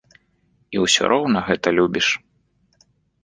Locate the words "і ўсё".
0.77-1.03